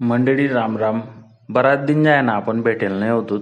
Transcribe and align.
मंडळी 0.00 0.46
राम 0.48 0.76
राम. 0.78 1.00
बराच 1.48 1.84
दिन 1.86 2.02
जाय 2.04 2.20
ना 2.22 2.32
आपण 2.32 2.60
भेटेल 2.62 2.92
नाही 2.92 3.10
होतो 3.10 3.38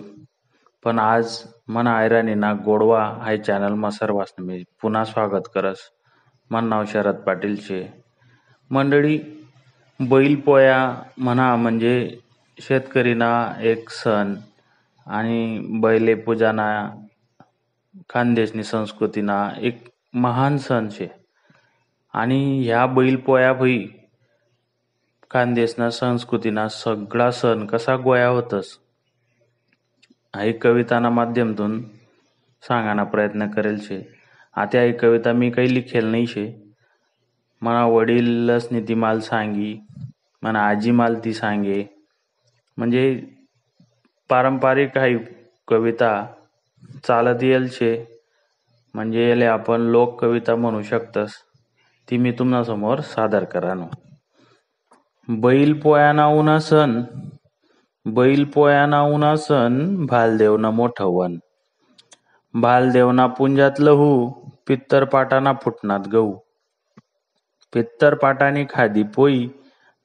पण 0.85 0.99
आज 0.99 1.37
मन 1.69 1.87
आयराणी 1.87 2.35
ना 2.35 2.53
गोडवा 2.65 3.03
हाय 3.23 3.39
चॅनल 3.39 3.75
मा 3.75 3.91
सर्वांसनं 3.91 4.45
मी 4.47 4.63
पुन्हा 4.83 5.05
स्वागत 5.05 5.49
करस. 5.55 5.79
मन 6.51 6.69
नाव 6.69 6.85
शरद 6.89 7.17
पाटील 7.27 7.57
शे 7.61 7.83
मंडळी 8.71 9.19
बैलपोया 10.01 10.79
म्हणा 11.19 11.55
म्हणजे 11.57 11.97
शेतकरीना 12.59 13.33
एक 13.61 13.91
सण 13.91 14.35
आणि 15.07 15.59
बैले 15.83 16.15
पूजाना 16.15 16.69
खानदेशनी 18.11 18.65
संस्कृतीना 18.65 19.49
एक 19.61 19.83
महान 20.15 20.57
सण 20.59 20.89
शे. 20.93 21.09
आणि 22.15 22.63
ह्या 22.65 22.87
बैलपोया 22.87 23.53
भई 23.53 23.87
खानदेशना 25.35 25.91
संस्कृतीना 25.91 26.69
सगळा 26.69 27.31
सण 27.31 27.67
कसा 27.67 27.97
गोया 27.97 28.29
होतस? 28.29 28.79
हा 30.37 30.45
कविताना 30.63 31.11
माध्यमातून 31.11 31.83
सांगाना 32.63 33.05
प्रयत्न 33.05 33.47
करेल 33.47 33.81
शे. 33.81 34.13
आता 34.57 34.81
ही 34.81 34.93
कविता 34.93 35.33
मी 35.33 35.51
काही 35.51 35.75
लिखेल 35.75 36.05
नाही 36.07 36.27
शे. 36.27 36.75
मना 37.63 37.87
वडीलच 37.87 38.69
ती 38.89 38.95
माल 38.95 39.21
सांगी 39.21 39.79
मना 40.43 40.69
आजी 40.69 40.91
माल 40.91 41.15
ती 41.25 41.33
सांगे. 41.35 41.85
म्हणजे 42.77 43.23
पारंपरिक 44.29 44.95
काही 44.95 45.19
कविता 45.69 46.27
चालत 47.05 47.43
येईल 47.43 47.69
शे. 47.69 48.21
म्हणजे 48.95 49.29
याला 49.31 49.53
आपण 49.53 49.81
लोक 49.81 50.21
कविता 50.21 50.57
म्हणू 50.57 50.83
शकतस. 50.83 51.33
ती 52.11 52.17
मी 52.17 52.33
तुम्हासमोर 52.33 53.01
सादर 53.01 53.45
करानो. 53.45 53.87
बैल 55.31 55.73
पोयाना 55.73 56.27
उना 56.29 56.59
सण 56.59 57.05
बैल 58.07 58.45
पोयाना 58.45 59.03
उना 59.03 59.35
सण 59.37 60.07
भालदेवना 60.07 60.71
मोठं 60.71 61.05
वन. 61.05 61.39
भालदेवना 62.61 63.27
पुंजात 63.27 63.81
लहू 63.81 64.31
पित्तर 64.67 65.05
पाटाना 65.05 65.53
फुटनात 65.53 66.01
गहू. 66.09 66.35
पित्तर 67.73 68.15
पाटानी 68.15 68.65
खादी 68.65 69.03
पोई 69.03 69.51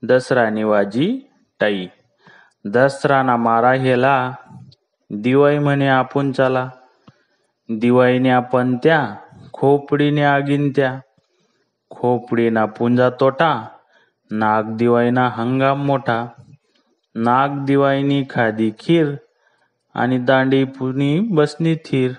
दसरानी 0.04 0.64
वाजी 0.64 1.30
टाई. 1.60 1.88
दसराना 2.66 3.38
मारा 3.38 3.72
हेला 3.72 4.32
दिवाई 5.10 5.60
म्हणे 5.60 5.88
आपण 5.88 6.32
चला 6.32 6.70
दिवाळीने 7.70 8.30
आपण 8.30 8.78
त्या 8.78 9.16
खोपडीने 9.54 10.24
आगीन 10.24 10.72
त्या 10.76 11.00
खोपडीना 11.90 12.66
पुंजा 12.66 13.10
तोटा 13.10 13.68
नाग 14.32 14.64
दिवाळीना 14.76 15.30
हंगाम 15.30 15.86
मोठा. 15.86 16.28
नाग 17.16 17.66
दिवाळीनी 17.66 18.24
खादी 18.30 18.72
खीर 18.80 19.16
आणि 19.94 20.18
दांडी 20.18 20.64
पुनी 20.64 21.20
बसनी 21.20 21.76
थीर. 21.76 22.12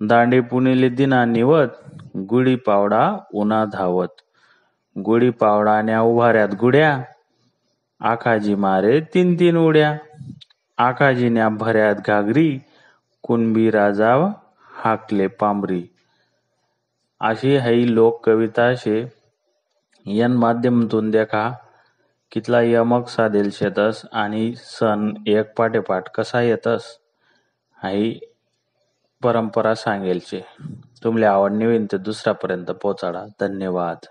दांडी 0.00 0.40
पुनीले 0.40 0.88
दिना 0.88 1.24
निवत 1.24 1.68
गुढी 2.16 2.56
पावडा 2.56 3.16
उन्हा 3.34 3.64
धावत. 3.64 4.08
गुढी 4.98 5.30
पावडाण्या 5.30 6.00
उभाऱ्यात 6.00 6.48
गुड्या 6.60 7.02
आखाजी 8.00 8.54
मारे 8.54 9.00
तीन 9.00 9.34
तीन 9.34 9.56
उड्या. 9.56 9.98
आखाजीन्या 10.78 11.48
भऱ्यात 11.48 11.94
घागरी 12.06 12.58
कुणबी 13.22 13.70
राजा 13.70 14.16
हाकले 14.72 15.26
पांबरी. 15.26 15.84
अशी 17.20 17.56
हई 17.56 17.94
लोक 17.94 18.26
कविता 18.26 18.74
शे. 18.74 19.17
यन 20.10 20.32
माध्यमातून 20.32 21.10
देखा 21.10 21.50
कितला 22.32 22.60
यमक 22.60 23.08
साधेल 23.08 23.50
शेतस 23.50 24.02
आणि 24.12 24.52
सण 24.56 25.12
एक 25.26 25.52
पाठेपाठ 25.56 26.08
कसा 26.10 26.40
येतस 26.40 26.86
हाई 27.82 28.18
परंपरा 29.22 29.74
सांगेल 29.74 30.18
शे 30.22 30.40
तुमले 31.04 31.26
आवड 31.26 31.52
निवीन 31.52 31.86
ते 31.92 31.98
दुसऱ्यापर्यंत 31.98 32.70
पोचाडा. 32.82 33.24
धन्यवाद. 33.40 34.06